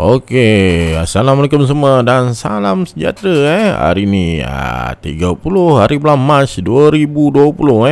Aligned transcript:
Okey, 0.00 0.96
Assalamualaikum 0.96 1.60
semua 1.68 2.00
dan 2.00 2.32
salam 2.32 2.88
sejahtera 2.88 3.36
eh. 3.52 3.68
Hari 3.68 4.08
ni 4.08 4.40
ah, 4.40 4.96
30 4.96 5.36
hari 5.76 6.00
bulan 6.00 6.16
Mac 6.16 6.48
2020 6.48 7.20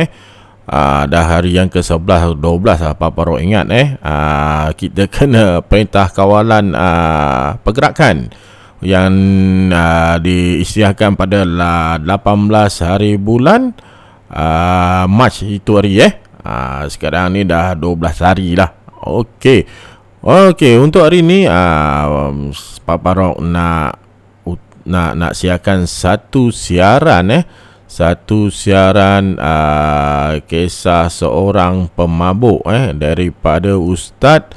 eh. 0.01 0.09
Ah, 0.65 1.05
dah 1.05 1.37
hari 1.37 1.53
yang 1.53 1.69
ke-11 1.69 2.33
12 2.41 2.65
lah 2.65 2.97
Papa 2.97 3.29
Rock 3.29 3.45
ingat 3.45 3.69
eh. 3.69 3.93
Ah, 4.01 4.73
kita 4.73 5.05
kena 5.13 5.61
perintah 5.61 6.09
kawalan 6.09 6.73
ah, 6.73 7.61
pergerakan 7.61 8.33
yang 8.81 9.13
ah, 9.69 10.17
diisytiharkan 10.17 11.13
pada 11.13 11.45
la- 11.45 12.01
18 12.01 12.89
hari 12.89 13.21
bulan 13.21 13.77
ah, 14.33 15.05
Mac 15.05 15.45
itu 15.45 15.77
hari 15.77 16.09
eh. 16.09 16.17
Ah, 16.41 16.89
sekarang 16.89 17.37
ni 17.37 17.45
dah 17.45 17.77
12 17.77 18.01
hari 18.25 18.57
lah. 18.57 18.73
Okey. 19.05 19.69
Okey, 20.19 20.75
untuk 20.75 21.07
hari 21.07 21.23
ni 21.23 21.47
uh, 21.47 22.27
Papa 22.83 23.11
Rock 23.15 23.39
nak 23.39 24.03
nak 24.83 25.15
nak 25.15 25.31
siarkan 25.31 25.87
satu 25.87 26.51
siaran 26.51 27.31
eh 27.31 27.43
satu 27.87 28.51
siaran 28.51 29.39
uh, 29.39 30.43
kisah 30.43 31.07
seorang 31.07 31.87
pemabuk 31.95 32.67
eh 32.67 32.91
daripada 32.91 33.79
Ustaz 33.79 34.51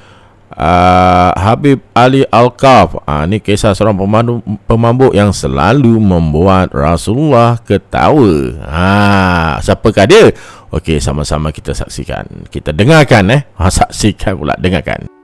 uh, 0.50 1.30
Habib 1.30 1.78
Ali 1.94 2.26
Al-Kaf. 2.26 2.98
Uh, 3.06 3.22
ni 3.30 3.38
kisah 3.38 3.70
seorang 3.70 3.94
pemabuk, 4.02 4.42
pemabuk 4.66 5.12
yang 5.14 5.30
selalu 5.30 5.94
membuat 6.02 6.74
Rasulullah 6.74 7.54
ketawa. 7.62 8.58
Ha, 8.66 9.62
siapakah 9.62 10.10
dia? 10.10 10.34
Okey, 10.74 10.98
sama-sama 10.98 11.54
kita 11.54 11.70
saksikan. 11.70 12.50
Kita 12.50 12.74
dengarkan 12.74 13.30
eh. 13.30 13.40
Ha, 13.62 13.70
saksikan 13.70 14.42
pula, 14.42 14.58
dengarkan. 14.58 15.21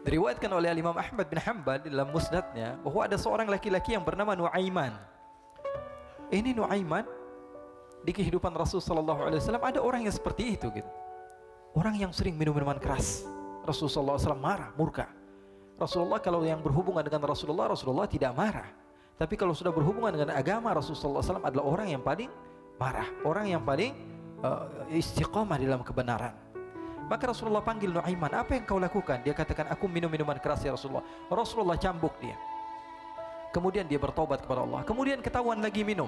Diriwayatkan 0.00 0.48
oleh 0.48 0.72
Imam 0.72 0.96
Ahmad 0.96 1.28
bin 1.28 1.36
Hanbal 1.36 1.84
dalam 1.84 2.08
musnadnya 2.08 2.80
bahawa 2.80 3.04
ada 3.04 3.20
seorang 3.20 3.44
laki-laki 3.52 3.92
yang 3.92 4.00
bernama 4.00 4.32
Nuaiman. 4.32 4.96
Ini 6.32 6.56
Nuaiman 6.56 7.04
di 8.00 8.12
kehidupan 8.16 8.56
Rasul 8.56 8.80
sallallahu 8.80 9.28
alaihi 9.28 9.44
wasallam 9.44 9.60
ada 9.60 9.78
orang 9.84 10.08
yang 10.08 10.14
seperti 10.14 10.56
itu 10.56 10.72
gitu. 10.72 10.88
Orang 11.76 12.00
yang 12.00 12.10
sering 12.16 12.32
minum 12.32 12.56
minuman 12.56 12.80
keras. 12.80 13.28
Rasul 13.68 13.92
sallallahu 13.92 14.16
alaihi 14.16 14.24
wasallam 14.24 14.42
marah, 14.42 14.70
murka. 14.74 15.06
Rasulullah 15.76 16.20
kalau 16.20 16.44
yang 16.44 16.64
berhubungan 16.64 17.04
dengan 17.04 17.24
Rasulullah, 17.28 17.72
Rasulullah 17.72 18.08
tidak 18.08 18.32
marah. 18.32 18.68
Tapi 19.20 19.36
kalau 19.36 19.52
sudah 19.52 19.68
berhubungan 19.68 20.16
dengan 20.16 20.32
agama 20.32 20.72
Rasul 20.72 20.96
sallallahu 20.96 21.20
alaihi 21.20 21.28
wasallam 21.28 21.46
adalah 21.48 21.64
orang 21.68 21.88
yang 21.92 22.02
paling 22.02 22.30
marah, 22.80 23.08
orang 23.20 23.46
yang 23.52 23.60
paling 23.60 23.92
uh, 24.40 24.64
istiqamah 24.88 25.60
di 25.60 25.68
dalam 25.68 25.84
kebenaran. 25.84 26.32
Maka 27.10 27.34
Rasulullah 27.34 27.58
panggil 27.58 27.90
Nuaiman, 27.90 28.30
apa 28.30 28.54
yang 28.54 28.62
kau 28.62 28.78
lakukan? 28.78 29.18
Dia 29.26 29.34
katakan, 29.34 29.66
aku 29.66 29.90
minum 29.90 30.06
minuman 30.06 30.38
keras 30.38 30.62
ya 30.62 30.78
Rasulullah. 30.78 31.02
Rasulullah 31.26 31.74
cambuk 31.74 32.14
dia. 32.22 32.38
Kemudian 33.50 33.82
dia 33.90 33.98
bertobat 33.98 34.46
kepada 34.46 34.62
Allah. 34.62 34.86
Kemudian 34.86 35.18
ketahuan 35.18 35.58
lagi 35.58 35.82
minum. 35.82 36.06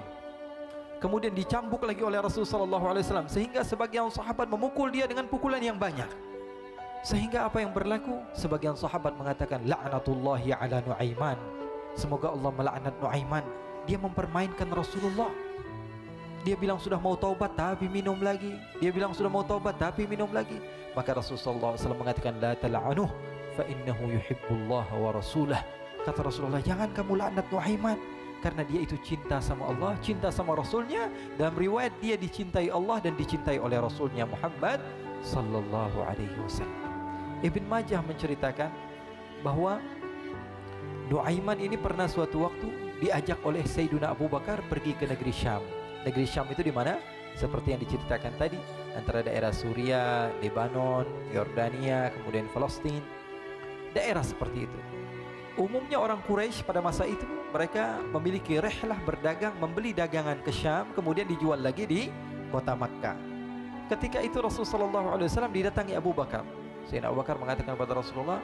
Kemudian 1.02 1.34
dicambuk 1.34 1.82
lagi 1.82 2.06
oleh 2.06 2.22
Rasulullah 2.22 3.02
SAW 3.02 3.26
sehingga 3.26 3.66
sebagian 3.66 4.06
sahabat 4.14 4.46
memukul 4.46 4.86
dia 4.94 5.10
dengan 5.10 5.26
pukulan 5.26 5.58
yang 5.58 5.74
banyak. 5.74 6.06
Sehingga 7.02 7.50
apa 7.50 7.58
yang 7.58 7.74
berlaku? 7.74 8.22
Sebagian 8.30 8.78
sahabat 8.78 9.18
mengatakan 9.18 9.66
la'natullahi 9.66 10.54
ala 10.54 10.78
Nuaiman. 10.86 11.34
Semoga 11.98 12.30
Allah 12.30 12.54
melaknat 12.54 12.94
Nuaiman. 13.02 13.42
Dia 13.90 13.98
mempermainkan 13.98 14.70
Rasulullah. 14.70 15.34
Dia 16.42 16.58
bilang 16.58 16.82
sudah 16.82 16.98
mau 16.98 17.14
taubat 17.14 17.54
tapi 17.54 17.86
minum 17.86 18.18
lagi. 18.18 18.58
Dia 18.82 18.90
bilang 18.90 19.14
sudah 19.14 19.30
mau 19.30 19.46
taubat 19.46 19.78
tapi 19.78 20.10
minum 20.10 20.26
lagi. 20.34 20.58
Maka 20.92 21.14
Rasulullah 21.14 21.78
SAW 21.78 22.02
mengatakan 22.02 22.42
la 22.42 22.58
tal'anuh 22.58 23.06
fa 23.54 23.62
innahu 23.64 24.10
yuhibbullah 24.10 24.86
wa 24.90 25.10
rasulah. 25.14 25.62
Kata 26.02 26.26
Rasulullah, 26.26 26.58
jangan 26.58 26.90
kamu 26.90 27.14
laknat 27.14 27.46
Nuaiman 27.46 27.94
karena 28.42 28.66
dia 28.66 28.82
itu 28.82 28.98
cinta 29.06 29.38
sama 29.38 29.70
Allah, 29.70 29.94
cinta 30.02 30.34
sama 30.34 30.58
Rasulnya. 30.58 31.06
Dalam 31.38 31.54
riwayat 31.54 31.94
dia 32.02 32.18
dicintai 32.18 32.74
Allah 32.74 32.98
dan 32.98 33.14
dicintai 33.14 33.62
oleh 33.62 33.78
Rasulnya 33.78 34.26
Muhammad 34.26 34.82
sallallahu 35.22 36.02
alaihi 36.02 36.34
wasallam. 36.42 36.82
Ibn 37.46 37.62
Majah 37.70 38.02
menceritakan 38.02 38.70
bahwa 39.46 39.78
Nuaiman 41.06 41.58
ini 41.62 41.78
pernah 41.78 42.10
suatu 42.10 42.46
waktu 42.50 42.66
diajak 42.98 43.38
oleh 43.46 43.62
Sayyidina 43.62 44.10
Abu 44.10 44.26
Bakar 44.26 44.58
pergi 44.66 44.96
ke 44.98 45.06
negeri 45.06 45.34
Syam. 45.34 45.81
Negeri 46.02 46.26
Syam 46.26 46.50
itu 46.50 46.62
di 46.66 46.74
mana? 46.74 46.98
Seperti 47.32 47.72
yang 47.72 47.80
diceritakan 47.80 48.34
tadi, 48.36 48.60
antara 48.92 49.24
daerah 49.24 49.54
Suria, 49.54 50.28
Lebanon, 50.44 51.08
Yordania, 51.32 52.12
kemudian 52.12 52.44
Palestin. 52.52 53.00
Daerah 53.96 54.20
seperti 54.20 54.68
itu. 54.68 54.78
Umumnya 55.56 56.00
orang 56.00 56.20
Quraisy 56.24 56.64
pada 56.64 56.80
masa 56.80 57.04
itu 57.04 57.24
mereka 57.52 58.00
memiliki 58.16 58.56
rehlah 58.56 58.96
berdagang, 59.04 59.52
membeli 59.60 59.92
dagangan 59.92 60.40
ke 60.40 60.48
Syam, 60.48 60.88
kemudian 60.96 61.28
dijual 61.28 61.60
lagi 61.60 61.84
di 61.84 62.08
kota 62.48 62.72
Makkah. 62.72 63.16
Ketika 63.92 64.24
itu 64.24 64.40
Rasulullah 64.40 65.20
SAW 65.20 65.52
didatangi 65.52 65.92
Abu 65.92 66.16
Bakar. 66.16 66.44
Sayyidina 66.88 67.12
Abu 67.12 67.20
Bakar 67.20 67.36
mengatakan 67.36 67.76
kepada 67.76 68.00
Rasulullah, 68.00 68.40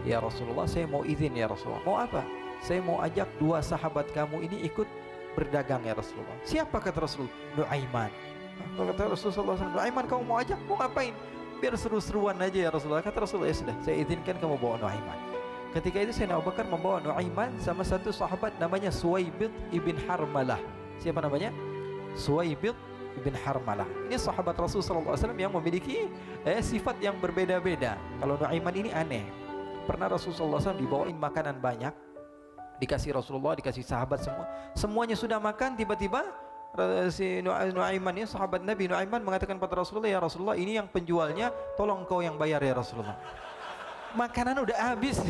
Ya 0.00 0.16
Rasulullah, 0.16 0.64
saya 0.64 0.88
mau 0.88 1.04
izin 1.04 1.36
ya 1.36 1.44
Rasulullah. 1.44 1.84
Mau 1.84 1.96
apa? 2.00 2.24
Saya 2.64 2.80
mau 2.80 3.04
ajak 3.04 3.28
dua 3.36 3.60
sahabat 3.60 4.08
kamu 4.16 4.48
ini 4.48 4.64
ikut 4.64 4.88
berdagang 5.34 5.82
ya 5.86 5.94
Rasulullah. 5.94 6.36
Siapa 6.42 6.76
kata 6.82 7.06
Rasulullah? 7.06 7.34
Nuaiman. 7.56 8.10
Kata 8.76 9.02
Rasulullah 9.08 9.56
SAW, 9.56 9.72
Nuaiman 9.72 10.04
kamu 10.04 10.22
mau 10.24 10.36
ajak? 10.40 10.58
Mau 10.68 10.76
ngapain? 10.76 11.16
Biar 11.60 11.74
seru-seruan 11.76 12.36
aja 12.40 12.68
ya 12.68 12.70
Rasulullah. 12.72 13.04
Kata 13.04 13.24
Rasulullah, 13.24 13.52
ya 13.52 13.56
sudah, 13.56 13.76
saya 13.84 13.96
izinkan 14.00 14.36
kamu 14.36 14.56
bawa 14.60 14.76
Nuaiman. 14.80 15.18
Ketika 15.70 16.02
itu 16.02 16.10
Sayyidina 16.10 16.34
Abu 16.34 16.50
Bakar 16.50 16.66
membawa 16.66 16.98
Nuaiman 16.98 17.54
sama 17.62 17.86
satu 17.86 18.10
sahabat 18.10 18.50
namanya 18.58 18.90
Suwaibid 18.90 19.54
ibn 19.70 19.94
Harmalah. 20.02 20.58
Siapa 20.98 21.22
namanya? 21.22 21.54
Suwaibid 22.18 22.74
ibn 23.14 23.34
Harmalah. 23.38 23.86
Ini 24.10 24.18
sahabat 24.18 24.58
Rasul 24.58 24.82
alaihi 24.82 25.14
wasallam 25.14 25.38
yang 25.38 25.52
memiliki 25.54 26.10
eh, 26.42 26.58
sifat 26.58 26.98
yang 26.98 27.14
berbeda-beda. 27.22 27.94
Kalau 28.18 28.34
Nuaiman 28.34 28.74
ini 28.74 28.90
aneh. 28.90 29.22
Pernah 29.86 30.10
Rasul 30.10 30.34
alaihi 30.34 30.58
wasallam 30.58 30.80
dibawain 30.82 31.16
makanan 31.16 31.56
banyak, 31.62 31.94
dikasih 32.80 33.12
Rasulullah, 33.12 33.54
dikasih 33.54 33.84
sahabat 33.84 34.24
semua. 34.24 34.48
Semuanya 34.72 35.14
sudah 35.14 35.36
makan 35.36 35.76
tiba-tiba 35.76 36.24
si 37.12 37.42
Nuaiman 37.44 38.14
ini 38.14 38.24
sahabat 38.24 38.62
Nabi 38.64 38.88
Nuaiman 38.88 39.20
mengatakan 39.20 39.60
kepada 39.60 39.84
Rasulullah, 39.84 40.08
"Ya 40.08 40.18
Rasulullah, 40.22 40.56
ini 40.56 40.80
yang 40.80 40.88
penjualnya, 40.88 41.52
tolong 41.76 42.08
kau 42.08 42.24
yang 42.24 42.40
bayar 42.40 42.62
ya 42.64 42.72
Rasulullah." 42.72 43.18
makanan 44.14 44.66
udah 44.66 44.76
habis. 44.76 45.20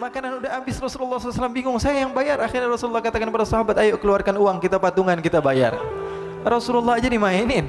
Makanan 0.00 0.40
udah 0.40 0.56
habis 0.56 0.80
Rasulullah 0.80 1.20
SAW 1.20 1.52
bingung 1.52 1.76
saya 1.76 2.08
yang 2.08 2.16
bayar. 2.16 2.40
Akhirnya 2.40 2.72
Rasulullah 2.72 3.04
katakan 3.04 3.28
kepada 3.28 3.44
sahabat 3.44 3.76
ayo 3.84 4.00
keluarkan 4.00 4.32
uang 4.40 4.56
kita 4.56 4.80
patungan 4.80 5.20
kita 5.20 5.44
bayar. 5.44 5.76
Rasulullah 6.40 6.96
aja 6.96 7.04
dimainin 7.04 7.68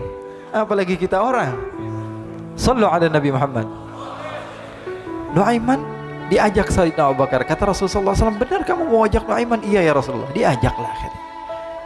apalagi 0.56 0.96
kita 0.96 1.20
orang. 1.20 1.52
Sallu 2.56 2.88
ala 2.88 3.12
Nabi 3.12 3.36
Muhammad. 3.36 3.68
Nuaiman 5.36 5.84
diajak 6.32 6.72
Sayyidina 6.72 7.12
Abu 7.12 7.28
Bakar. 7.28 7.44
Kata 7.44 7.76
Rasulullah 7.76 8.16
SAW 8.16 8.40
benar 8.40 8.64
kamu 8.64 8.88
mau 8.88 9.04
ajak 9.04 9.28
Nuaiman? 9.28 9.60
Iya 9.68 9.84
ya 9.84 9.92
Rasulullah. 9.92 10.32
Diajaklah 10.32 10.88
akhirnya. 10.88 11.22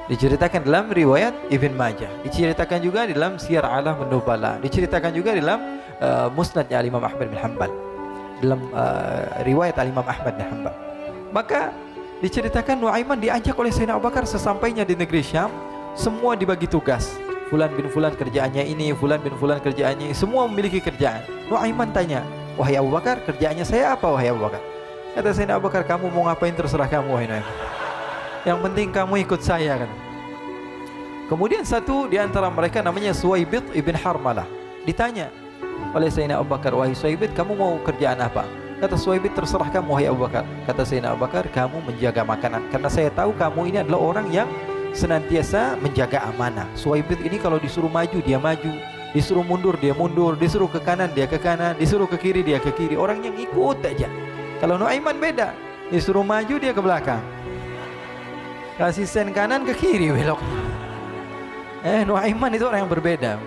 Diceritakan 0.05 0.61
dalam 0.69 0.85
riwayat 0.93 1.33
Ibn 1.49 1.71
Majah. 1.73 2.11
Diceritakan 2.21 2.77
juga 2.85 3.09
dalam 3.09 3.41
Siyar 3.41 3.65
Alam 3.65 4.05
Nubala 4.05 4.61
diceritakan 4.61 5.09
juga 5.17 5.33
dalam 5.33 5.81
uh, 5.97 6.29
Musnadnya 6.29 6.77
Imam 6.85 7.01
Ahmad 7.01 7.25
bin 7.25 7.41
Hanbal. 7.41 7.73
Dalam 8.45 8.61
uh, 8.69 9.41
riwayat 9.41 9.81
Imam 9.81 10.05
Ahmad 10.05 10.37
bin 10.37 10.45
Hanbal. 10.45 10.75
Maka 11.33 11.73
diceritakan 12.21 12.77
Nuaiman 12.77 13.17
diajak 13.17 13.57
oleh 13.57 13.73
Sayyidina 13.73 13.97
Abu 13.97 14.05
Bakar 14.05 14.29
sesampainya 14.29 14.85
di 14.85 14.93
negeri 14.93 15.25
Syam, 15.25 15.49
semua 15.97 16.37
dibagi 16.37 16.69
tugas. 16.69 17.17
Fulan 17.49 17.73
bin 17.73 17.89
Fulan 17.89 18.13
kerjaannya 18.13 18.61
ini, 18.61 18.93
Fulan 18.93 19.21
bin 19.25 19.33
Fulan 19.41 19.57
kerjaannya 19.57 20.13
ini, 20.13 20.15
semua 20.17 20.45
memiliki 20.45 20.81
kerjaan. 20.81 21.25
Nuaiman 21.49 21.89
tanya, 21.93 22.25
"Wahai 22.55 22.75
Abu 22.79 22.91
Bakar, 22.91 23.21
kerjaannya 23.23 23.65
saya 23.67 23.93
apa 23.93 24.07
wahai 24.09 24.31
Abu 24.31 24.43
Bakar?" 24.47 24.61
Kata 25.15 25.31
Sayyidina 25.31 25.55
Abu 25.55 25.67
Bakar, 25.71 25.83
"Kamu 25.87 26.11
mau 26.11 26.27
ngapain 26.27 26.55
terserah 26.55 26.87
kamu 26.91 27.07
wahai 27.11 27.27
Nuaiman. 27.27 27.55
Yang 28.43 28.59
penting 28.67 28.87
kamu 28.91 29.13
ikut 29.23 29.41
saya 29.43 29.73
kan." 29.79 29.91
Kemudian 31.25 31.65
satu 31.65 32.05
di 32.05 32.21
antara 32.21 32.51
mereka 32.53 32.85
namanya 32.85 33.15
Suwaibid 33.15 33.65
ibn 33.73 33.97
Harmalah. 33.97 34.45
Ditanya, 34.85 35.33
oleh 35.95 36.09
Sayyidina 36.11 36.39
Abu 36.39 36.51
Bakar 36.51 36.71
Wahai 36.75 36.95
Suhaibid 36.95 37.31
kamu 37.33 37.55
mau 37.55 37.79
kerjaan 37.83 38.19
apa? 38.19 38.43
Kata 38.83 38.99
Suhaibid 38.99 39.31
terserah 39.31 39.71
kamu 39.71 39.87
wahai 39.87 40.07
Abu 40.11 40.27
Bakar 40.27 40.43
Kata 40.67 40.83
Sayyidina 40.83 41.15
Abu 41.15 41.23
Bakar 41.23 41.47
kamu 41.47 41.79
menjaga 41.87 42.27
makanan 42.27 42.67
Karena 42.67 42.89
saya 42.91 43.09
tahu 43.15 43.31
kamu 43.39 43.71
ini 43.71 43.77
adalah 43.87 43.99
orang 44.03 44.27
yang 44.27 44.49
senantiasa 44.91 45.79
menjaga 45.79 46.27
amanah 46.27 46.67
Suhaibid 46.75 47.23
ini 47.23 47.39
kalau 47.39 47.59
disuruh 47.59 47.91
maju 47.91 48.19
dia 48.19 48.39
maju 48.39 48.71
Disuruh 49.15 49.47
mundur 49.47 49.79
dia 49.79 49.95
mundur 49.95 50.35
Disuruh 50.35 50.67
ke 50.67 50.83
kanan 50.83 51.07
dia 51.15 51.23
ke 51.23 51.39
kanan 51.39 51.79
Disuruh 51.79 52.03
ke 52.03 52.19
kiri 52.19 52.43
dia 52.43 52.59
ke 52.59 52.75
kiri 52.75 52.99
Orang 52.99 53.23
yang 53.23 53.39
ikut 53.39 53.79
aja 53.87 54.11
Kalau 54.59 54.75
Nuaiman 54.75 55.15
beda 55.15 55.55
Disuruh 55.87 56.27
maju 56.27 56.55
dia 56.59 56.75
ke 56.75 56.81
belakang 56.83 57.23
Kasih 58.75 59.07
sen 59.07 59.31
kanan 59.31 59.63
ke 59.63 59.71
kiri 59.71 60.11
belok 60.11 60.43
Eh 61.87 62.03
Nuaiman 62.03 62.51
itu 62.51 62.67
orang 62.67 62.83
yang 62.83 62.91
berbeda 62.91 63.39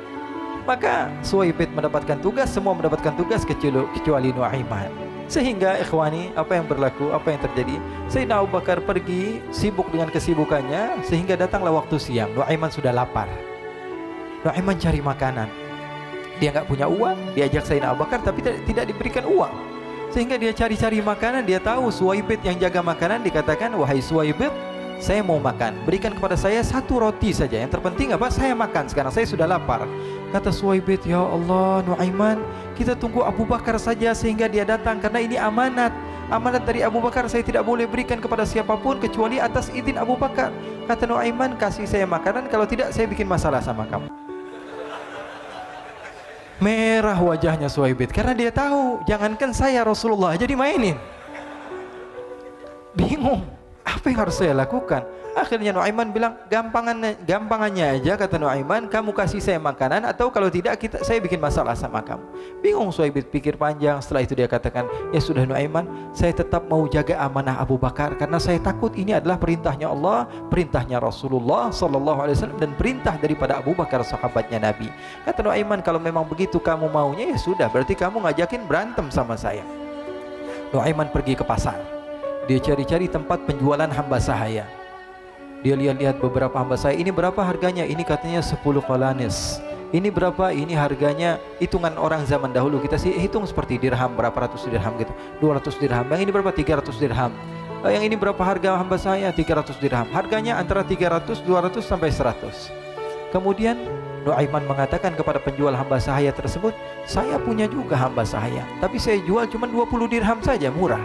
maka 0.69 1.09
Suwaibid 1.25 1.73
mendapatkan 1.73 2.21
tugas, 2.21 2.53
semua 2.53 2.77
mendapatkan 2.77 3.17
tugas 3.17 3.41
kecuali, 3.41 3.89
kecuali 3.97 4.37
Nuaiman. 4.37 4.93
Sehingga 5.25 5.81
ikhwani, 5.81 6.37
apa 6.37 6.61
yang 6.61 6.69
berlaku, 6.69 7.09
apa 7.09 7.33
yang 7.33 7.41
terjadi? 7.41 7.81
Sayyidina 8.13 8.45
Abu 8.45 8.53
Bakar 8.53 8.85
pergi 8.85 9.41
sibuk 9.49 9.89
dengan 9.89 10.13
kesibukannya 10.13 11.01
sehingga 11.09 11.41
datanglah 11.41 11.73
waktu 11.73 11.97
siang. 11.97 12.37
Nuaiman 12.37 12.69
sudah 12.69 12.93
lapar. 12.93 13.33
Nuaiman 14.47 14.77
cari 14.79 15.01
makanan. 15.03 15.49
Dia 16.39 16.55
nggak 16.55 16.71
punya 16.71 16.87
uang, 16.87 17.35
diajak 17.35 17.67
Sayyidina 17.67 17.91
Abu 17.91 18.07
Bakar 18.07 18.23
tapi 18.23 18.39
tidak 18.43 18.87
diberikan 18.87 19.27
uang. 19.27 19.51
Sehingga 20.15 20.39
dia 20.41 20.55
cari-cari 20.55 21.03
makanan, 21.03 21.45
dia 21.45 21.61
tahu 21.61 21.93
Suwaibit 21.93 22.41
yang 22.47 22.57
jaga 22.57 22.81
makanan 22.81 23.27
dikatakan, 23.27 23.75
"Wahai 23.77 24.01
Suwaibit, 24.01 24.55
saya 25.03 25.21
mau 25.21 25.37
makan. 25.37 25.83
Berikan 25.85 26.15
kepada 26.15 26.33
saya 26.39 26.65
satu 26.65 27.03
roti 27.03 27.35
saja. 27.35 27.61
Yang 27.61 27.77
terpenting 27.77 28.17
apa? 28.17 28.33
Saya 28.33 28.57
makan 28.57 28.89
sekarang. 28.89 29.13
Saya 29.13 29.27
sudah 29.29 29.45
lapar." 29.45 29.85
Kata 30.33 30.49
Suwaibit, 30.55 31.05
"Ya 31.05 31.21
Allah, 31.21 31.85
Nuaiman, 31.85 32.41
kita 32.79 32.95
tunggu 32.95 33.27
Abu 33.27 33.43
Bakar 33.45 33.77
saja 33.77 34.15
sehingga 34.15 34.47
dia 34.47 34.63
datang 34.63 35.03
karena 35.03 35.19
ini 35.19 35.37
amanat. 35.37 35.91
Amanat 36.31 36.63
dari 36.63 36.85
Abu 36.87 37.01
Bakar 37.01 37.25
saya 37.27 37.43
tidak 37.43 37.65
boleh 37.67 37.89
berikan 37.89 38.21
kepada 38.21 38.45
siapa 38.47 38.77
pun 38.79 39.01
kecuali 39.01 39.43
atas 39.43 39.73
izin 39.75 39.99
Abu 39.99 40.15
Bakar. 40.15 40.55
Kata 40.87 41.05
Nuaiman, 41.05 41.59
kasih 41.59 41.85
saya 41.85 42.07
makanan 42.07 42.47
kalau 42.47 42.65
tidak 42.69 42.95
saya 42.95 43.11
bikin 43.11 43.27
masalah 43.27 43.61
sama 43.61 43.89
kamu. 43.89 44.28
Merah 46.59 47.19
wajahnya 47.23 47.71
Suhaibit 47.71 48.11
karena 48.11 48.35
dia 48.35 48.51
tahu 48.51 49.03
jangankan 49.07 49.55
saya 49.55 49.87
Rasulullah 49.87 50.35
jadi 50.35 50.59
mainin. 50.59 50.99
Bingung, 52.99 53.47
apa 53.89 54.13
yang 54.13 54.19
harus 54.29 54.37
saya 54.37 54.53
lakukan? 54.53 55.01
Akhirnya 55.39 55.71
Nuaiman 55.71 56.11
bilang, 56.11 56.35
gampangannya, 56.51 57.15
gampangannya 57.23 58.01
aja 58.01 58.19
kata 58.19 58.43
Nuaiman, 58.43 58.91
kamu 58.91 59.15
kasih 59.15 59.39
saya 59.39 59.63
makanan 59.63 60.03
atau 60.05 60.35
kalau 60.35 60.51
tidak 60.51 60.83
kita 60.83 61.01
saya 61.07 61.23
bikin 61.23 61.39
masalah 61.39 61.79
sama 61.79 62.03
kamu. 62.03 62.27
Bingung 62.59 62.91
Suhaibit 62.91 63.31
pikir 63.31 63.55
panjang. 63.55 64.03
Setelah 64.03 64.27
itu 64.27 64.35
dia 64.35 64.51
katakan, 64.51 64.91
ya 65.15 65.21
sudah 65.23 65.47
Nuaiman, 65.47 65.87
saya 66.11 66.35
tetap 66.35 66.67
mau 66.67 66.85
jaga 66.91 67.23
amanah 67.23 67.63
Abu 67.63 67.79
Bakar 67.79 68.19
karena 68.19 68.37
saya 68.43 68.59
takut 68.59 68.91
ini 68.99 69.15
adalah 69.15 69.39
perintahnya 69.39 69.89
Allah, 69.89 70.27
perintahnya 70.51 70.99
Rasulullah 70.99 71.71
Sallallahu 71.71 72.19
Alaihi 72.27 72.37
Wasallam 72.37 72.59
dan 72.59 72.73
perintah 72.75 73.15
daripada 73.17 73.63
Abu 73.63 73.79
Bakar 73.79 74.03
sahabatnya 74.03 74.59
Nabi. 74.59 74.91
Kata 75.23 75.41
Nuaiman, 75.47 75.81
kalau 75.87 76.03
memang 76.03 76.27
begitu 76.27 76.59
kamu 76.59 76.91
maunya 76.91 77.31
ya 77.31 77.39
sudah, 77.39 77.71
berarti 77.71 77.95
kamu 77.95 78.27
ngajakin 78.27 78.67
berantem 78.67 79.07
sama 79.15 79.39
saya. 79.39 79.63
Nuaiman 80.75 81.09
pergi 81.09 81.39
ke 81.39 81.47
pasar. 81.47 81.98
Dia 82.49 82.59
cari-cari 82.59 83.07
tempat 83.13 83.45
penjualan 83.45 83.87
hamba 83.87 84.17
sahaya. 84.17 84.65
Dia 85.61 85.77
lihat-lihat 85.77 86.17
beberapa 86.19 86.57
hamba 86.57 86.81
saya 86.81 86.97
ini 86.97 87.13
berapa 87.13 87.37
harganya? 87.45 87.85
Ini 87.85 88.01
katanya 88.03 88.41
10 88.41 88.59
qalanis 88.83 89.61
ini 89.89 90.13
berapa? 90.13 90.53
Ini 90.53 90.77
harganya 90.77 91.41
hitungan 91.57 91.97
orang 91.97 92.21
zaman 92.29 92.53
dahulu. 92.53 92.77
Kita 92.77 93.01
sih 93.01 93.09
hitung 93.17 93.49
seperti 93.49 93.81
dirham 93.81 94.13
berapa 94.13 94.37
ratus 94.37 94.69
dirham 94.69 94.93
gitu. 95.01 95.13
200 95.41 95.81
dirham 95.81 96.05
yang 96.13 96.21
ini 96.29 96.31
berapa? 96.33 96.53
300 96.53 97.01
dirham. 97.01 97.33
Eh, 97.85 97.97
yang 97.97 98.05
ini 98.05 98.13
berapa 98.13 98.41
harga 98.45 98.77
hamba 98.77 99.01
saya 99.01 99.33
300 99.33 99.81
dirham. 99.81 100.05
Harganya 100.13 100.61
antara 100.61 100.85
300 100.85 101.41
200 101.41 101.81
sampai 101.81 102.13
100 102.13 102.69
kemudian 103.33 103.77
Nuaiman 104.25 104.65
mengatakan 104.67 105.15
kepada 105.17 105.41
penjual 105.41 105.73
hamba 105.73 105.97
sahaya 106.01 106.35
tersebut 106.35 106.75
saya 107.09 107.39
punya 107.41 107.65
juga 107.71 107.97
hamba 107.97 108.27
sahaya 108.27 108.67
tapi 108.83 109.01
saya 109.01 109.21
jual 109.25 109.47
cuma 109.49 109.65
20 109.65 109.89
dirham 110.11 110.41
saja 110.43 110.69
murah 110.69 111.01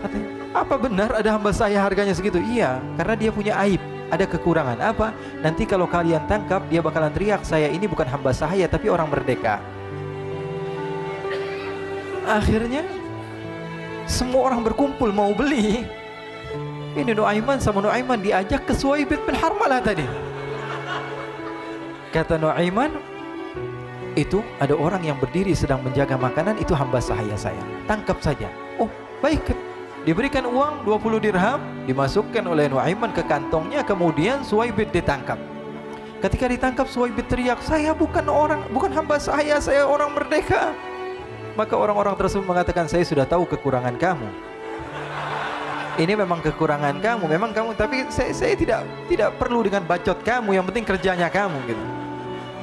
katanya 0.00 0.28
apa 0.50 0.74
benar 0.74 1.10
ada 1.14 1.30
hamba 1.30 1.54
saya 1.54 1.78
harganya 1.78 2.10
segitu? 2.10 2.42
Iya, 2.42 2.82
karena 2.98 3.14
dia 3.14 3.30
punya 3.30 3.54
aib, 3.62 3.78
ada 4.10 4.26
kekurangan. 4.26 4.78
Apa? 4.82 5.14
Nanti 5.40 5.62
kalau 5.62 5.86
kalian 5.86 6.26
tangkap, 6.26 6.66
dia 6.66 6.82
bakalan 6.82 7.14
teriak, 7.14 7.46
saya 7.46 7.70
ini 7.70 7.86
bukan 7.86 8.06
hamba 8.10 8.34
saya, 8.34 8.66
tapi 8.66 8.90
orang 8.90 9.06
merdeka. 9.06 9.62
Akhirnya, 12.26 12.82
semua 14.10 14.50
orang 14.50 14.66
berkumpul 14.66 15.14
mau 15.14 15.30
beli. 15.30 15.86
Ini 16.98 17.14
Nuaiman 17.14 17.62
sama 17.62 17.78
Nuaiman 17.78 18.18
diajak 18.18 18.66
ke 18.66 18.74
Suwaibit 18.74 19.22
bin 19.22 19.38
Harmalah 19.38 19.78
tadi. 19.78 20.02
Kata 22.10 22.34
Nuaiman, 22.34 22.90
itu 24.18 24.42
ada 24.58 24.74
orang 24.74 25.06
yang 25.06 25.14
berdiri 25.22 25.54
sedang 25.54 25.78
menjaga 25.86 26.18
makanan 26.18 26.58
itu 26.58 26.74
hamba 26.74 26.98
sahaya 26.98 27.38
saya. 27.38 27.62
Tangkap 27.86 28.18
saja. 28.18 28.50
Oh, 28.82 28.90
baik 29.22 29.46
Diberikan 30.10 30.42
uang 30.42 30.82
20 30.82 31.22
dirham, 31.22 31.62
dimasukkan 31.86 32.42
oleh 32.42 32.66
Nuaiman 32.66 33.14
ke 33.14 33.22
kantongnya, 33.22 33.86
kemudian 33.86 34.42
Suwaibit 34.42 34.90
ditangkap. 34.90 35.38
Ketika 36.18 36.50
ditangkap 36.50 36.90
Suwaibit 36.90 37.30
teriak, 37.30 37.62
"Saya 37.62 37.94
bukan 37.94 38.26
orang, 38.26 38.66
bukan 38.74 38.90
hamba 38.90 39.22
saya, 39.22 39.62
saya 39.62 39.86
orang 39.86 40.10
merdeka." 40.10 40.74
Maka 41.54 41.78
orang-orang 41.78 42.18
tersebut 42.18 42.42
mengatakan, 42.42 42.90
"Saya 42.90 43.06
sudah 43.06 43.22
tahu 43.22 43.46
kekurangan 43.54 43.94
kamu." 44.02 44.26
Ini 46.02 46.18
memang 46.18 46.42
kekurangan 46.42 46.98
kamu, 46.98 47.30
memang 47.30 47.54
kamu, 47.54 47.78
tapi 47.78 48.02
saya, 48.10 48.34
saya 48.34 48.58
tidak 48.58 48.82
tidak 49.06 49.30
perlu 49.38 49.62
dengan 49.62 49.86
bacot 49.86 50.26
kamu, 50.26 50.58
yang 50.58 50.66
penting 50.66 50.90
kerjanya 50.90 51.30
kamu 51.30 51.54
gitu. 51.70 51.84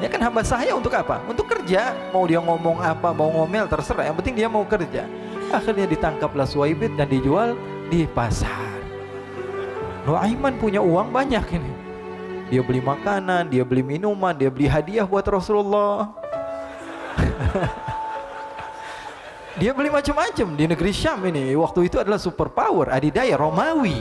Ya 0.03 0.11
kan 0.11 0.19
hamba 0.19 0.43
saya 0.43 0.75
untuk 0.75 0.91
apa? 0.91 1.23
Untuk 1.23 1.47
kerja. 1.47 1.95
Mau 2.11 2.27
dia 2.27 2.43
ngomong 2.43 2.83
apa, 2.83 3.15
mau 3.15 3.31
ngomel 3.31 3.71
terserah, 3.71 4.11
yang 4.11 4.19
penting 4.19 4.35
dia 4.35 4.51
mau 4.51 4.67
kerja. 4.67 5.07
Akhirnya 5.47 5.87
ditangkaplah 5.87 6.43
Suwaibit 6.43 6.91
dan 6.99 7.07
dijual 7.07 7.55
di 7.87 8.03
pasar. 8.11 8.75
Nuaiman 10.03 10.59
punya 10.59 10.83
uang 10.83 11.11
banyak 11.11 11.45
ini. 11.55 11.87
Dia 12.47 12.63
beli 12.63 12.79
makanan, 12.79 13.51
dia 13.51 13.67
beli 13.67 13.83
minuman, 13.83 14.31
dia 14.31 14.47
beli 14.47 14.71
hadiah 14.71 15.03
buat 15.03 15.27
Rasulullah. 15.27 16.15
dia 19.59 19.75
beli 19.75 19.91
macam-macam 19.91 20.47
di 20.55 20.63
negeri 20.63 20.91
Syam 20.95 21.19
ini. 21.27 21.51
Waktu 21.59 21.91
itu 21.91 21.99
adalah 21.99 22.15
superpower, 22.15 22.87
adidaya 22.87 23.35
Romawi. 23.35 23.99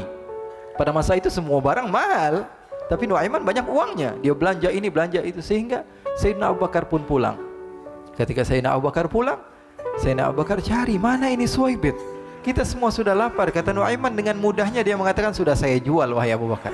Pada 0.79 0.95
masa 0.95 1.19
itu 1.19 1.27
semua 1.27 1.59
barang 1.59 1.91
mahal, 1.91 2.47
tapi 2.87 3.11
Nuaiman 3.11 3.43
banyak 3.43 3.67
uangnya. 3.67 4.15
Dia 4.23 4.35
belanja 4.35 4.71
ini, 4.71 4.87
belanja 4.87 5.19
itu 5.27 5.43
sehingga 5.43 5.83
Sayyidina 6.15 6.55
Abu 6.55 6.63
Bakar 6.63 6.87
pun 6.87 7.03
pulang. 7.03 7.43
Ketika 8.15 8.47
Sayyidina 8.47 8.79
Abu 8.79 8.87
Bakar 8.87 9.11
pulang, 9.11 9.43
Sayyidina 9.99 10.29
Abu 10.29 10.43
Bakar 10.43 10.59
cari 10.61 10.99
mana 10.99 11.31
ini 11.31 11.47
Suwaibit 11.47 12.17
kita 12.47 12.63
semua 12.63 12.95
sudah 12.95 13.11
lapar 13.11 13.51
kata 13.51 13.75
Nuaiman. 13.75 14.15
Dengan 14.15 14.39
mudahnya 14.39 14.87
dia 14.87 14.95
mengatakan 14.95 15.35
sudah 15.35 15.59
saya 15.59 15.83
jual 15.83 16.07
wahai 16.15 16.31
Abu 16.31 16.47
Bakar. 16.47 16.71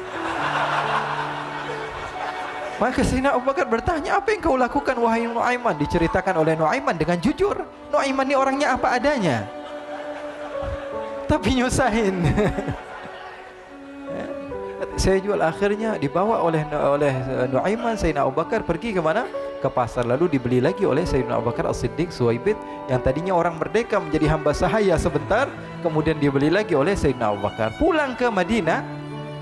Maka 2.76 3.00
Sayyidina 3.00 3.32
Abu 3.32 3.48
Bakar 3.48 3.64
bertanya 3.64 4.20
apa 4.20 4.36
yang 4.36 4.44
kau 4.44 4.60
lakukan 4.60 4.92
wahai 5.00 5.24
Nuaiman? 5.24 5.72
Diceritakan 5.80 6.44
oleh 6.44 6.60
Nuaiman 6.60 6.92
dengan 7.00 7.16
jujur. 7.16 7.64
Nuaiman 7.88 8.28
ini 8.28 8.36
orangnya 8.36 8.76
apa 8.76 9.00
adanya. 9.00 9.48
Tapi 11.24 11.56
nyusahin. 11.56 12.20
Saya 15.00 15.24
jual 15.24 15.40
akhirnya 15.40 15.96
dibawa 15.96 16.44
oleh 16.44 16.68
oleh 16.68 17.16
Nuaiman. 17.48 17.96
Sayyidina 17.96 18.28
Abu 18.28 18.36
Bakar 18.36 18.60
pergi 18.60 18.92
ke 18.92 19.00
mana 19.00 19.24
ke 19.62 19.70
pasar. 19.70 20.02
Lalu 20.02 20.34
dibeli 20.34 20.58
lagi 20.58 20.82
oleh 20.82 21.06
Sayyidina 21.06 21.38
Abu 21.38 21.54
Bakar 21.54 21.70
As-Siddiq 21.70 22.10
Suwaibit 22.10 22.58
yang 22.90 22.98
tadinya 22.98 23.38
orang 23.38 23.54
merdeka 23.62 24.02
menjadi 24.02 24.26
hamba 24.34 24.50
sahaya 24.50 24.98
sebentar 24.98 25.46
kemudian 25.86 26.18
dibeli 26.18 26.50
lagi 26.50 26.74
oleh 26.74 26.98
Sayyidina 26.98 27.30
Abu 27.30 27.46
Bakar. 27.46 27.70
Pulang 27.78 28.18
ke 28.18 28.26
Madinah 28.26 28.82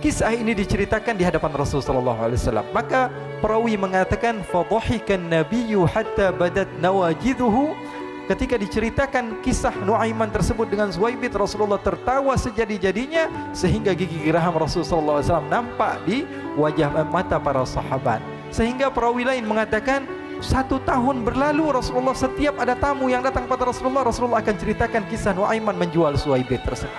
kisah 0.05 0.33
ini 0.33 0.53
diceritakan 0.57 1.17
di 1.17 1.25
hadapan 1.25 1.53
Rasulullah 1.53 2.17
SAW 2.17 2.73
maka 2.73 3.13
perawi 3.45 3.77
mengatakan 3.77 4.41
fadhahikan 4.49 5.29
nabiyyu 5.29 5.85
hatta 5.85 6.33
badat 6.33 6.69
nawajiduhu 6.81 7.77
ketika 8.33 8.57
diceritakan 8.57 9.45
kisah 9.45 9.75
Nuaiman 9.85 10.33
tersebut 10.33 10.73
dengan 10.73 10.89
Suwaibit 10.89 11.37
Rasulullah 11.37 11.83
tertawa 11.83 12.33
sejadi-jadinya 12.33 13.53
sehingga 13.53 13.93
gigi 13.93 14.25
geraham 14.25 14.57
Rasulullah 14.57 15.21
SAW 15.21 15.51
nampak 15.53 16.01
di 16.09 16.25
wajah 16.57 17.05
mata 17.11 17.37
para 17.37 17.61
sahabat 17.69 18.40
sehingga 18.51 18.91
perawi 18.91 19.23
lain 19.27 19.47
mengatakan 19.47 20.07
satu 20.41 20.81
tahun 20.83 21.23
berlalu 21.23 21.69
Rasulullah 21.71 22.17
setiap 22.17 22.57
ada 22.59 22.73
tamu 22.73 23.13
yang 23.13 23.21
datang 23.21 23.45
pada 23.45 23.69
Rasulullah 23.69 24.03
Rasulullah 24.09 24.41
akan 24.41 24.55
ceritakan 24.57 25.05
kisah 25.07 25.37
Nuaiman 25.37 25.77
menjual 25.77 26.17
Suwaibit 26.17 26.65
tersebut. 26.65 26.97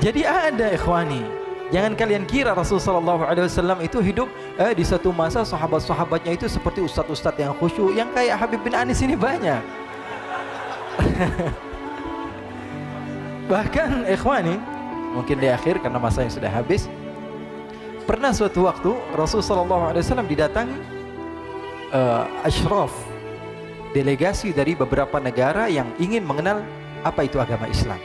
Jadi 0.00 0.24
ada 0.24 0.72
ikhwani 0.72 1.20
jangan 1.68 1.92
kalian 1.92 2.24
kira 2.24 2.56
Rasulullah 2.56 3.20
SAW 3.46 3.84
itu 3.84 4.00
hidup 4.00 4.32
eh, 4.56 4.72
di 4.72 4.80
satu 4.80 5.12
masa 5.12 5.44
sahabat-sahabatnya 5.44 6.40
itu 6.40 6.48
seperti 6.48 6.80
ustadz-ustadz 6.80 7.36
yang 7.36 7.52
khusyuk 7.60 7.92
yang 7.92 8.08
kayak 8.16 8.40
Habib 8.40 8.64
bin 8.64 8.72
Anis 8.72 9.04
ini 9.04 9.12
banyak. 9.18 9.60
Bahkan 13.50 14.06
ikhwani 14.08 14.56
mungkin 15.10 15.36
di 15.42 15.50
akhir 15.50 15.82
karena 15.82 15.98
masa 15.98 16.22
yang 16.22 16.32
sudah 16.32 16.48
habis 16.48 16.86
Pernah 18.10 18.34
suatu 18.34 18.66
waktu 18.66 18.90
Rasulullah 19.14 19.94
SAW 19.94 20.26
didatangi 20.26 20.74
uh, 21.94 22.26
ashraf 22.42 22.90
delegasi 23.94 24.50
dari 24.50 24.74
beberapa 24.74 25.22
negara 25.22 25.70
yang 25.70 25.86
ingin 25.94 26.26
mengenal 26.26 26.66
apa 27.06 27.22
itu 27.22 27.38
agama 27.38 27.70
Islam. 27.70 28.02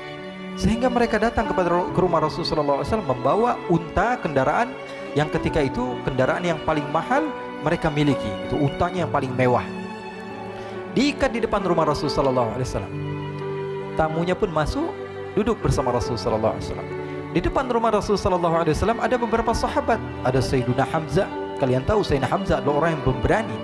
Sehingga 0.62 0.94
mereka 0.94 1.18
datang 1.18 1.50
kepada 1.50 1.90
ke 1.90 1.98
rumah 1.98 2.22
Rasulullah 2.22 2.86
SAW 2.86 3.02
membawa 3.02 3.58
unta 3.66 4.22
kendaraan 4.22 4.78
yang 5.18 5.26
ketika 5.34 5.66
itu 5.66 5.98
kendaraan 6.06 6.46
yang 6.46 6.62
paling 6.70 6.86
mahal 6.94 7.26
mereka 7.66 7.90
miliki. 7.90 8.30
Itu 8.46 8.62
untanya 8.62 9.10
yang 9.10 9.12
paling 9.12 9.34
mewah. 9.34 9.66
diikat 10.94 11.34
di 11.34 11.42
depan 11.42 11.66
rumah 11.66 11.90
Rasul 11.90 12.14
sallallahu 12.14 12.54
alaihi 12.54 12.68
wasallam. 12.70 12.94
Tamunya 13.98 14.38
pun 14.38 14.54
masuk, 14.54 14.94
duduk 15.34 15.58
bersama 15.66 15.90
Rasul 15.90 16.14
sallallahu 16.14 16.62
alaihi 16.62 16.70
wasallam. 16.70 17.05
Di 17.36 17.44
depan 17.44 17.68
rumah 17.68 17.92
Rasul 17.92 18.16
sallallahu 18.16 18.64
alaihi 18.64 18.80
wasallam 18.80 19.04
ada 19.04 19.20
beberapa 19.20 19.52
sahabat. 19.52 20.00
Ada 20.24 20.40
Sayyiduna 20.40 20.88
Hamzah. 20.88 21.28
Kalian 21.60 21.84
tahu 21.84 22.00
Sayyidina 22.00 22.32
Hamzah 22.32 22.64
adalah 22.64 22.88
orang 22.88 22.92
yang 22.96 23.04
pemberani. 23.04 23.58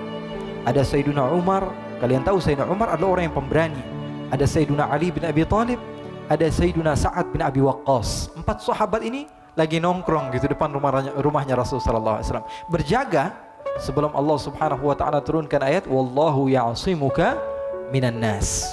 Ada 0.68 0.84
Sayyiduna 0.84 1.32
Umar. 1.32 1.72
Kalian 1.96 2.20
tahu 2.20 2.36
Sayyidina 2.36 2.68
Umar 2.68 2.92
adalah 2.92 3.16
orang 3.16 3.32
yang 3.32 3.36
pemberani. 3.40 3.80
Ada 4.28 4.44
Sayyiduna 4.44 4.92
Ali 4.92 5.08
bin 5.08 5.24
Abi 5.24 5.48
Thalib. 5.48 5.80
Ada 6.28 6.52
Sayyiduna 6.52 6.92
Sa'ad 6.92 7.32
bin 7.32 7.40
Abi 7.40 7.64
Waqqas. 7.64 8.36
Empat 8.36 8.60
sahabat 8.60 9.08
ini 9.08 9.24
lagi 9.56 9.80
nongkrong 9.80 10.36
gitu 10.36 10.52
depan 10.52 10.68
rumahnya, 10.68 11.16
rumahnya 11.16 11.56
Rasul 11.56 11.80
sallallahu 11.80 12.20
alaihi 12.20 12.28
wasallam. 12.28 12.48
Berjaga 12.68 13.24
sebelum 13.80 14.12
Allah 14.12 14.36
Subhanahu 14.36 14.84
wa 14.84 14.96
taala 15.00 15.24
turunkan 15.24 15.64
ayat 15.64 15.88
wallahu 15.88 16.52
ya'simuka 16.52 17.40
minan 17.88 18.20
nas. 18.20 18.68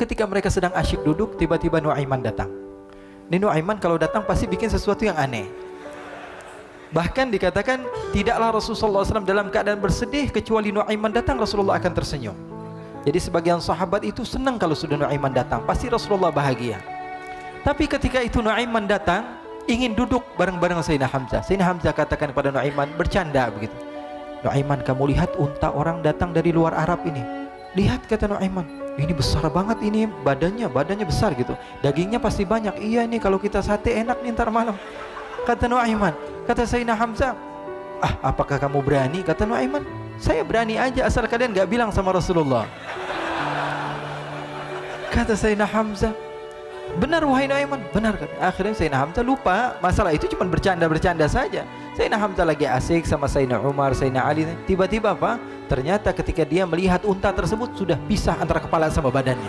Ketika 0.00 0.24
mereka 0.24 0.48
sedang 0.48 0.72
asyik 0.72 1.04
duduk, 1.04 1.36
tiba-tiba 1.36 1.84
Nuaiman 1.84 2.24
datang. 2.24 2.63
Nino 3.32 3.48
Aiman 3.48 3.80
kalau 3.80 3.96
datang 3.96 4.24
pasti 4.24 4.44
bikin 4.44 4.68
sesuatu 4.68 5.04
yang 5.08 5.16
aneh. 5.16 5.48
Bahkan 6.94 7.34
dikatakan 7.34 7.82
tidaklah 8.14 8.54
Rasulullah 8.54 9.02
SAW 9.02 9.26
dalam 9.26 9.50
keadaan 9.50 9.82
bersedih 9.82 10.30
kecuali 10.30 10.70
Nuaiman 10.70 11.10
datang 11.10 11.42
Rasulullah 11.42 11.82
akan 11.82 11.90
tersenyum. 11.90 12.38
Jadi 13.02 13.18
sebagian 13.18 13.58
sahabat 13.58 14.06
itu 14.06 14.22
senang 14.22 14.62
kalau 14.62 14.78
sudah 14.78 14.94
Nuaiman 14.94 15.34
datang, 15.34 15.66
pasti 15.66 15.90
Rasulullah 15.90 16.30
bahagia. 16.30 16.78
Tapi 17.66 17.90
ketika 17.90 18.22
itu 18.22 18.38
Nuaiman 18.38 18.86
datang, 18.86 19.26
ingin 19.66 19.98
duduk 19.98 20.22
bareng-bareng 20.38 20.78
Sayyidina 20.86 21.10
Hamzah. 21.10 21.42
Sayyidina 21.42 21.66
Hamzah 21.66 21.92
katakan 21.96 22.30
kepada 22.30 22.54
Nuaiman 22.54 22.86
bercanda 22.94 23.50
begitu. 23.50 23.74
Nuaiman 24.46 24.84
kamu 24.86 25.16
lihat 25.16 25.34
unta 25.34 25.74
orang 25.74 25.98
datang 26.04 26.30
dari 26.30 26.54
luar 26.54 26.78
Arab 26.78 27.02
ini. 27.08 27.20
Lihat 27.74 28.06
kata 28.06 28.30
Nuaiman, 28.30 28.83
ini 28.94 29.10
besar 29.10 29.50
banget 29.50 29.82
ini 29.82 30.06
badannya 30.06 30.70
badannya 30.70 31.06
besar 31.06 31.34
gitu. 31.34 31.58
Dagingnya 31.82 32.22
pasti 32.22 32.46
banyak. 32.46 32.78
Iya 32.78 33.02
nih 33.10 33.18
kalau 33.18 33.42
kita 33.42 33.58
sate 33.58 33.90
enak 33.98 34.22
nih 34.22 34.30
ntar 34.34 34.50
malam. 34.54 34.78
Kata 35.44 35.68
Nuaiman 35.68 36.14
kata 36.48 36.64
Sayyidina 36.64 36.96
Hamzah 36.96 37.36
ah 38.00 38.14
apakah 38.22 38.56
kamu 38.56 38.80
berani? 38.80 39.20
Kata 39.20 39.44
Nuaiman 39.44 39.84
saya 40.16 40.46
berani 40.46 40.78
aja 40.78 41.04
asal 41.04 41.26
kalian 41.26 41.52
gak 41.52 41.68
bilang 41.68 41.90
sama 41.90 42.14
Rasulullah. 42.14 42.64
Kata 45.10 45.34
Sayyidina 45.34 45.66
Hamzah 45.66 46.14
benar 46.96 47.26
wahai 47.26 47.50
Nuaiman 47.50 47.82
benar. 47.90 48.14
Akhirnya 48.38 48.78
Sayyidina 48.78 49.02
Hamzah 49.02 49.24
lupa. 49.26 49.76
Masalah 49.82 50.14
itu 50.14 50.30
cuma 50.30 50.46
bercanda-bercanda 50.46 51.26
saja 51.26 51.66
Sayyidina 51.94 52.18
Hamzah 52.18 52.46
lagi 52.46 52.66
asik 52.66 53.06
sama 53.06 53.30
Sayyidina 53.30 53.62
Umar 53.62 53.94
Sayyidina 53.94 54.26
Ali 54.26 54.44
tiba-tiba 54.66 55.14
apa 55.14 55.38
Ternyata 55.64 56.12
ketika 56.12 56.44
dia 56.44 56.68
melihat 56.68 57.00
unta 57.08 57.32
tersebut 57.32 57.72
sudah 57.72 57.96
pisah 58.04 58.36
antara 58.36 58.60
kepala 58.60 58.92
sama 58.92 59.08
badannya. 59.08 59.48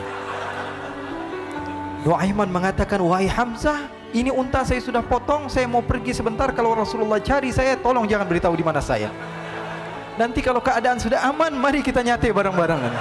Nuaiman 2.07 2.47
mengatakan, 2.47 3.03
"Wahai 3.03 3.27
Hamzah, 3.27 3.91
ini 4.15 4.31
unta 4.31 4.63
saya 4.63 4.79
sudah 4.79 5.03
potong, 5.03 5.51
saya 5.51 5.67
mau 5.67 5.83
pergi 5.83 6.15
sebentar 6.15 6.47
kalau 6.55 6.71
Rasulullah 6.71 7.19
cari 7.19 7.51
saya, 7.51 7.75
tolong 7.75 8.07
jangan 8.07 8.29
beritahu 8.29 8.55
di 8.55 8.63
mana 8.63 8.79
saya." 8.79 9.11
Nanti 10.15 10.39
kalau 10.39 10.63
keadaan 10.63 10.95
sudah 10.95 11.27
aman, 11.27 11.51
mari 11.51 11.83
kita 11.83 11.99
nyate 11.99 12.31
bareng-barengan. 12.31 12.93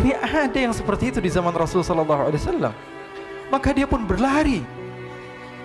Ini 0.00 0.16
ada 0.16 0.56
yang 0.56 0.72
seperti 0.72 1.12
itu 1.12 1.18
di 1.20 1.28
zaman 1.28 1.52
Rasulullah 1.52 1.90
sallallahu 1.92 2.22
alaihi 2.32 2.40
wasallam. 2.40 2.74
Maka 3.52 3.68
dia 3.76 3.84
pun 3.84 4.08
berlari. 4.08 4.64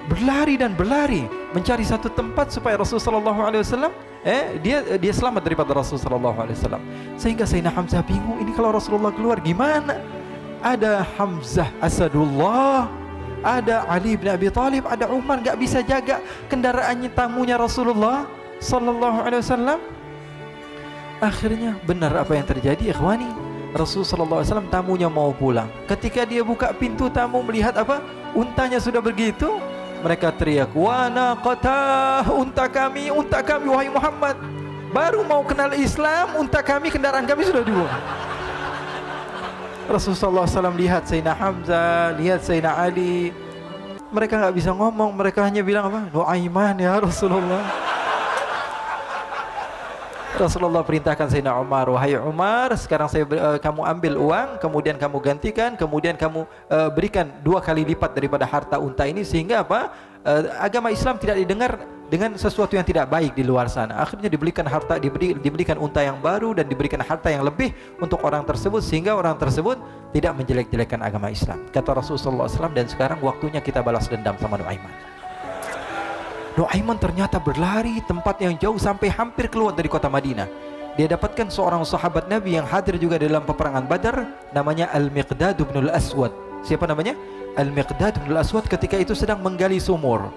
Berlari 0.03 0.59
dan 0.59 0.75
berlari 0.75 1.23
mencari 1.55 1.87
satu 1.87 2.11
tempat 2.11 2.51
supaya 2.51 2.75
Rasulullah 2.75 3.07
sallallahu 3.07 3.39
alaihi 3.39 3.63
wasallam 3.63 3.93
eh 4.27 4.59
dia 4.59 4.83
dia 4.99 5.13
selamat 5.15 5.47
daripada 5.47 5.71
Rasul 5.71 5.95
sallallahu 5.95 6.43
alaihi 6.43 6.59
wasallam. 6.59 6.83
Sehingga 7.15 7.47
Sayyidina 7.47 7.71
Hamzah 7.71 8.03
bingung 8.03 8.35
ini 8.43 8.51
kalau 8.51 8.75
Rasulullah 8.75 9.15
keluar 9.15 9.39
gimana? 9.39 10.03
Ada 10.63 11.07
Hamzah 11.15 11.71
Asadullah, 11.79 12.87
ada 13.43 13.83
Ali 13.87 14.15
bin 14.15 14.31
Abi 14.31 14.47
Thalib, 14.47 14.87
ada 14.87 15.11
Umar 15.11 15.43
nggak 15.43 15.59
bisa 15.59 15.83
jaga 15.83 16.23
kendaraannya 16.47 17.11
tamunya 17.11 17.59
Rasulullah 17.59 18.27
sallallahu 18.59 19.23
alaihi 19.23 19.43
wasallam. 19.43 19.79
Akhirnya 21.23 21.79
benar 21.87 22.11
apa 22.19 22.35
yang 22.35 22.43
terjadi 22.43 22.91
ikhwani. 22.91 23.27
Rasul 23.73 24.05
sallallahu 24.05 24.43
alaihi 24.43 24.51
wasallam 24.51 24.69
tamunya 24.69 25.07
mau 25.07 25.31
pulang. 25.31 25.65
Ketika 25.87 26.27
dia 26.27 26.45
buka 26.45 26.71
pintu 26.75 27.09
tamu 27.09 27.41
melihat 27.41 27.73
apa? 27.79 28.03
Untanya 28.37 28.77
sudah 28.77 29.01
begitu, 29.01 29.49
mereka 30.03 30.35
teriak, 30.35 30.75
"Wana 30.75 31.39
qatah 31.39 32.27
unta 32.35 32.67
kami, 32.67 33.07
unta 33.07 33.39
kami 33.39 33.65
wahai 33.71 33.87
Muhammad." 33.87 34.35
Baru 34.93 35.25
mau 35.25 35.41
kenal 35.41 35.73
Islam, 35.73 36.37
unta 36.37 36.61
kami, 36.61 36.93
kendaraan 36.93 37.25
kami 37.25 37.49
sudah 37.49 37.65
dibuang. 37.65 37.89
Rasulullah 39.89 40.45
SAW 40.45 40.75
lihat 40.77 41.09
Sayyidina 41.09 41.33
Hamzah, 41.33 42.13
lihat 42.15 42.45
Sayyidina 42.45 42.77
Ali. 42.77 43.33
Mereka 44.13 44.37
nggak 44.37 44.53
bisa 44.53 44.69
ngomong, 44.69 45.09
mereka 45.17 45.41
hanya 45.41 45.65
bilang 45.65 45.89
apa? 45.89 46.05
Nuaiman 46.13 46.77
ya 46.77 47.01
Rasulullah. 47.01 47.92
Rasulullah 50.43 50.83
perintahkan 50.83 51.31
Sayyidina 51.31 51.55
Umar, 51.55 51.87
wahai 51.87 52.19
Umar, 52.19 52.75
sekarang 52.75 53.07
saya 53.07 53.23
uh, 53.23 53.55
kamu 53.55 53.81
ambil 53.87 54.13
uang, 54.19 54.47
kemudian 54.59 54.99
kamu 54.99 55.17
gantikan, 55.23 55.79
kemudian 55.79 56.19
kamu 56.19 56.43
uh, 56.67 56.91
berikan 56.91 57.31
dua 57.39 57.63
kali 57.63 57.87
lipat 57.87 58.11
daripada 58.11 58.43
harta 58.43 58.75
unta 58.75 59.07
ini 59.07 59.23
sehingga 59.23 59.63
apa? 59.63 59.95
Uh, 60.23 60.51
agama 60.59 60.91
Islam 60.91 61.15
tidak 61.15 61.39
didengar 61.39 61.79
dengan 62.11 62.35
sesuatu 62.35 62.75
yang 62.75 62.83
tidak 62.83 63.07
baik 63.07 63.33
di 63.33 63.41
luar 63.41 63.71
sana. 63.71 64.03
Akhirnya 64.03 64.27
diberikan 64.27 64.67
harta, 64.67 64.99
diberi, 64.99 65.33
unta 65.79 66.03
yang 66.03 66.19
baru 66.19 66.53
dan 66.53 66.67
diberikan 66.67 66.99
harta 66.99 67.31
yang 67.31 67.41
lebih 67.47 67.71
untuk 67.97 68.19
orang 68.21 68.43
tersebut 68.43 68.83
sehingga 68.83 69.15
orang 69.15 69.39
tersebut 69.39 69.79
tidak 70.11 70.35
menjelek-jelekan 70.37 70.99
agama 71.01 71.31
Islam. 71.31 71.63
Kata 71.71 71.97
Rasulullah 71.97 72.45
SAW 72.45 72.75
dan 72.75 72.85
sekarang 72.85 73.17
waktunya 73.23 73.63
kita 73.63 73.81
balas 73.81 74.05
dendam 74.11 74.37
sama 74.37 74.61
Nuaiman. 74.61 75.12
Nuaiman 76.53 77.01
ternyata 77.01 77.41
berlari 77.41 77.97
tempat 78.05 78.37
yang 78.37 78.53
jauh 78.61 78.77
sampai 78.77 79.09
hampir 79.09 79.49
keluar 79.49 79.73
dari 79.73 79.89
kota 79.89 80.05
Madinah. 80.05 80.45
Dia 80.93 81.09
dapatkan 81.09 81.49
seorang 81.49 81.81
sahabat 81.81 82.29
Nabi 82.29 82.53
yang 82.53 82.69
hadir 82.69 83.01
juga 83.01 83.17
dalam 83.17 83.41
peperangan 83.41 83.89
Badar 83.89 84.29
namanya 84.53 84.93
Al-Miqdad 84.93 85.57
bin 85.57 85.89
Al-Aswad. 85.89 86.29
Siapa 86.61 86.85
namanya? 86.85 87.17
Al-Miqdad 87.57 88.21
bin 88.21 88.37
Al-Aswad 88.37 88.69
ketika 88.69 89.01
itu 89.01 89.17
sedang 89.17 89.41
menggali 89.41 89.81
sumur. 89.81 90.29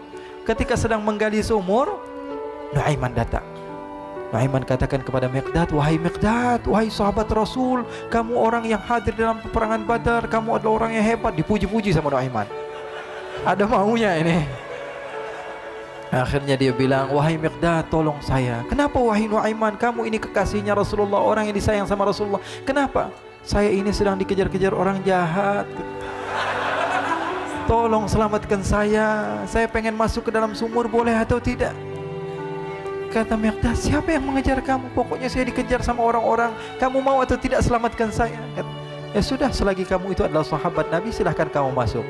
Ketika 0.48 0.72
sedang 0.72 1.04
menggali 1.04 1.44
sumur, 1.44 2.00
Nuaiman 2.72 3.12
datang. 3.12 3.44
Nuaiman 4.32 4.64
katakan 4.66 5.04
kepada 5.04 5.28
Miqdad, 5.28 5.70
"Wahai 5.70 6.00
Miqdad, 6.00 6.64
wahai 6.66 6.90
sahabat 6.90 7.30
Rasul, 7.30 7.86
kamu 8.10 8.34
orang 8.34 8.64
yang 8.66 8.80
hadir 8.82 9.12
dalam 9.14 9.38
peperangan 9.38 9.84
Badar, 9.84 10.26
kamu 10.26 10.56
adalah 10.56 10.82
orang 10.82 10.98
yang 10.98 11.04
hebat." 11.04 11.36
Dipuji-puji 11.36 11.92
sama 11.92 12.08
Nuaiman. 12.08 12.48
Ada 13.44 13.68
maunya 13.68 14.16
ini. 14.18 14.65
Akhirnya 16.14 16.54
dia 16.54 16.70
bilang, 16.70 17.10
wahai 17.10 17.34
Miqdad 17.34 17.90
tolong 17.90 18.22
saya. 18.22 18.62
Kenapa 18.70 18.94
wahai 19.02 19.26
Nuaiman, 19.26 19.74
kamu 19.74 20.06
ini 20.06 20.22
kekasihnya 20.22 20.70
Rasulullah, 20.70 21.18
orang 21.18 21.50
yang 21.50 21.56
disayang 21.58 21.86
sama 21.90 22.06
Rasulullah. 22.06 22.38
Kenapa? 22.62 23.10
Saya 23.42 23.74
ini 23.74 23.90
sedang 23.90 24.14
dikejar-kejar 24.14 24.70
orang 24.70 25.02
jahat. 25.02 25.66
Tolong 27.66 28.06
selamatkan 28.06 28.62
saya. 28.62 29.42
Saya 29.50 29.66
pengen 29.66 29.98
masuk 29.98 30.26
ke 30.26 30.30
dalam 30.30 30.54
sumur, 30.54 30.86
boleh 30.86 31.14
atau 31.14 31.42
tidak? 31.42 31.74
Kata 33.10 33.34
Miqdad, 33.34 33.74
siapa 33.74 34.14
yang 34.14 34.30
mengejar 34.30 34.62
kamu? 34.62 34.94
Pokoknya 34.94 35.26
saya 35.26 35.46
dikejar 35.50 35.82
sama 35.82 36.06
orang-orang. 36.06 36.54
Kamu 36.78 37.02
mau 37.02 37.18
atau 37.18 37.34
tidak 37.34 37.66
selamatkan 37.66 38.14
saya? 38.14 38.38
Ya 39.10 39.22
sudah, 39.22 39.50
selagi 39.50 39.82
kamu 39.82 40.14
itu 40.14 40.22
adalah 40.22 40.46
sahabat 40.46 40.86
Nabi, 40.92 41.10
silahkan 41.10 41.50
kamu 41.50 41.74
masuk. 41.74 42.06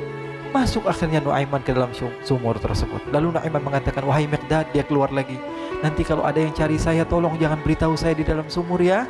Masuk 0.54 0.86
akhirnya 0.88 1.22
Nuaiman 1.22 1.62
ke 1.62 1.74
dalam 1.74 1.90
sumur 2.24 2.56
tersebut. 2.58 3.02
Lalu 3.10 3.36
Nuaiman 3.36 3.62
mengatakan, 3.62 4.02
"Wahai 4.06 4.26
Miqdad," 4.26 4.70
dia 4.74 4.82
keluar 4.86 5.12
lagi. 5.12 5.36
"Nanti 5.82 6.02
kalau 6.02 6.24
ada 6.24 6.38
yang 6.38 6.54
cari 6.54 6.78
saya, 6.80 7.02
tolong 7.06 7.36
jangan 7.36 7.60
beritahu 7.60 7.94
saya 7.94 8.16
di 8.16 8.24
dalam 8.24 8.46
sumur 8.46 8.80
ya." 8.80 9.04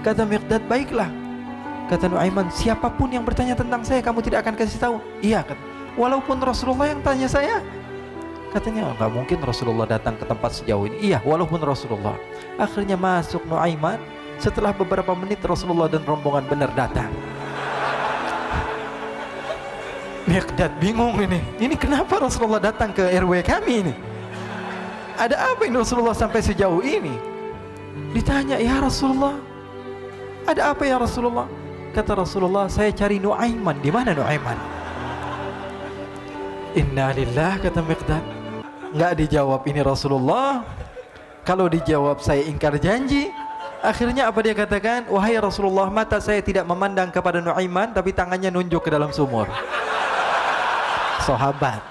Kata 0.00 0.24
Miqdad, 0.26 0.64
"Baiklah." 0.66 1.08
Kata 1.86 2.06
Nuaiman, 2.10 2.50
"Siapa 2.50 2.90
pun 2.94 3.10
yang 3.10 3.22
bertanya 3.22 3.54
tentang 3.54 3.82
saya, 3.82 4.00
kamu 4.02 4.22
tidak 4.22 4.46
akan 4.46 4.54
kasih 4.58 4.78
tahu." 4.78 4.96
Iya, 5.22 5.42
kata. 5.42 5.62
Walaupun 5.98 6.38
Rasulullah 6.38 6.86
yang 6.90 7.02
tanya 7.02 7.26
saya, 7.26 7.60
Katanya 8.50 8.90
nggak 8.98 9.10
mungkin 9.14 9.38
Rasulullah 9.46 9.86
datang 9.86 10.18
ke 10.18 10.26
tempat 10.26 10.50
sejauh 10.58 10.90
ini. 10.90 11.14
Iya, 11.14 11.22
walaupun 11.22 11.62
Rasulullah. 11.62 12.18
Akhirnya 12.58 12.98
masuk 12.98 13.46
Nuaiman. 13.46 14.02
Setelah 14.42 14.74
beberapa 14.74 15.14
menit 15.14 15.38
Rasulullah 15.44 15.86
dan 15.86 16.02
rombongan 16.02 16.48
benar 16.50 16.72
datang. 16.74 17.12
Miqdad 20.28 20.76
bingung 20.76 21.16
ini. 21.16 21.40
Ini 21.56 21.74
kenapa 21.80 22.20
Rasulullah 22.20 22.60
datang 22.60 22.92
ke 22.92 23.00
RW 23.08 23.40
kami 23.40 23.88
ini? 23.88 23.94
Ada 25.16 25.52
apa 25.52 25.68
ini 25.68 25.76
Rasulullah 25.76 26.16
sampai 26.16 26.40
sejauh 26.40 26.80
ini? 26.80 27.12
Ditanya, 28.16 28.56
"Ya 28.60 28.80
Rasulullah, 28.80 29.36
ada 30.48 30.72
apa 30.72 30.82
ya 30.84 30.96
Rasulullah?" 31.00 31.48
Kata 31.92 32.16
Rasulullah, 32.16 32.68
"Saya 32.68 32.92
cari 32.92 33.20
Nuaiman. 33.20 33.76
Di 33.80 33.90
mana 33.92 34.16
Nuaiman?" 34.16 34.56
Inna 36.78 37.10
lillah 37.10 37.58
kata 37.58 37.82
Miqdad. 37.82 38.24
Enggak 38.94 39.12
dijawab 39.18 39.66
ini 39.66 39.80
Rasulullah. 39.82 40.62
Kalau 41.42 41.66
dijawab 41.66 42.22
saya 42.22 42.46
ingkar 42.46 42.78
janji. 42.78 43.34
Akhirnya 43.80 44.28
apa 44.28 44.38
dia 44.44 44.54
katakan? 44.54 45.08
Wahai 45.08 45.40
Rasulullah, 45.40 45.88
mata 45.88 46.20
saya 46.20 46.38
tidak 46.44 46.68
memandang 46.68 47.08
kepada 47.08 47.40
Nuaiman 47.40 47.90
tapi 47.90 48.12
tangannya 48.12 48.52
nunjuk 48.52 48.86
ke 48.86 48.90
dalam 48.92 49.10
sumur. 49.10 49.48
Sahabat. 51.24 51.82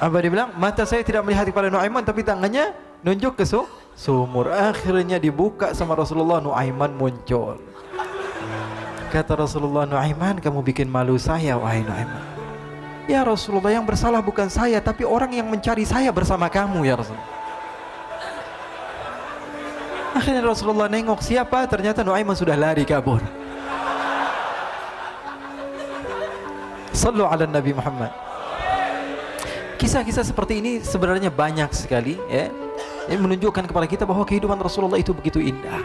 Apa 0.00 0.16
dia 0.24 0.30
bilang? 0.32 0.50
Mata 0.56 0.88
saya 0.88 1.04
tidak 1.04 1.22
melihat 1.28 1.44
kepada 1.44 1.68
Nuaiman 1.68 2.00
tapi 2.00 2.24
tangannya 2.24 2.72
nunjuk 3.04 3.36
ke 3.36 3.44
su 3.44 3.68
sumur. 3.92 4.48
Akhirnya 4.48 5.20
dibuka 5.20 5.76
sama 5.76 5.92
Rasulullah, 5.92 6.40
Nuaiman 6.40 6.96
muncul. 6.96 7.60
Kata 9.12 9.36
Rasulullah, 9.36 9.84
Nuaiman 9.84 10.40
kamu 10.40 10.64
bikin 10.64 10.88
malu 10.88 11.20
saya 11.20 11.60
wahai 11.60 11.84
Nuaiman. 11.84 12.24
Ya 13.10 13.26
Rasulullah 13.26 13.74
yang 13.74 13.84
bersalah 13.84 14.22
bukan 14.22 14.46
saya 14.46 14.78
tapi 14.78 15.02
orang 15.02 15.34
yang 15.34 15.50
mencari 15.50 15.82
saya 15.82 16.14
bersama 16.14 16.46
kamu 16.46 16.86
ya 16.86 16.94
Rasulullah. 16.96 17.30
Akhirnya 20.14 20.42
Rasulullah 20.42 20.88
nengok 20.88 21.20
siapa? 21.20 21.66
Ternyata 21.68 22.06
Nuaiman 22.06 22.38
sudah 22.38 22.54
lari 22.54 22.88
kabur. 22.88 23.39
Sallu 26.90 27.22
ala 27.22 27.46
Nabi 27.46 27.70
Muhammad. 27.70 28.10
Kisah-kisah 29.78 30.26
seperti 30.26 30.60
ini 30.60 30.82
sebenarnya 30.82 31.30
banyak 31.32 31.70
sekali 31.72 32.18
ya. 32.28 32.50
Ini 33.08 33.16
menunjukkan 33.16 33.64
kepada 33.64 33.86
kita 33.88 34.04
bahwa 34.04 34.26
kehidupan 34.26 34.58
Rasulullah 34.60 35.00
itu 35.00 35.14
begitu 35.16 35.40
indah. 35.40 35.80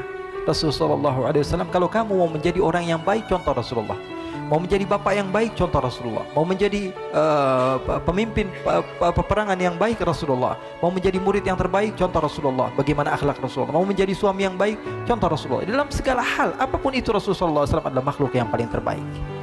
Rasulullah 0.45 1.13
SAW 1.41 1.74
kalau 1.74 1.89
kamu 1.89 2.13
mau 2.13 2.29
menjadi 2.29 2.62
orang 2.62 2.85
yang 2.85 3.01
baik 3.01 3.25
contoh 3.25 3.53
Rasulullah. 3.53 3.97
Mau 4.45 4.62
menjadi 4.62 4.85
bapak 4.85 5.13
yang 5.17 5.29
baik 5.33 5.57
contoh 5.57 5.81
Rasulullah. 5.81 6.21
Mau 6.38 6.45
menjadi 6.45 6.93
uh, 7.17 7.81
pemimpin 8.05 8.45
uh, 8.69 8.85
peperangan 9.09 9.57
yang 9.57 9.74
baik 9.74 9.97
Rasulullah. 10.05 10.53
Mau 10.85 10.93
menjadi 10.93 11.17
murid 11.17 11.41
yang 11.50 11.57
terbaik 11.57 11.97
contoh 11.97 12.21
Rasulullah. 12.21 12.69
Bagaimana 12.77 13.17
akhlak 13.17 13.41
Rasulullah? 13.41 13.74
Mau 13.74 13.88
menjadi 13.89 14.13
suami 14.13 14.45
yang 14.45 14.53
baik 14.53 14.77
contoh 15.09 15.33
Rasulullah. 15.33 15.65
Dalam 15.65 15.89
segala 15.89 16.21
hal 16.21 16.53
apa 16.62 16.77
pun 16.77 16.93
itu 16.93 17.09
Rasulullah 17.09 17.65
SAW 17.65 17.89
adalah 17.89 18.05
makhluk 18.05 18.38
yang 18.38 18.45
paling 18.45 18.69
terbaik 18.69 19.35